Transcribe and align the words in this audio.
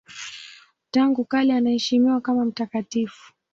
Tangu 0.91 1.25
kale 1.25 1.53
anaheshimiwa 1.53 2.21
kama 2.21 2.45
mtakatifu. 2.45 3.33